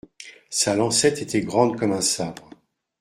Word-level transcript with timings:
Sa 0.49 0.75
lancette 0.75 1.21
était 1.21 1.43
grande 1.43 1.77
comme 1.77 1.91
un 1.91 2.01
sabre. 2.01 2.49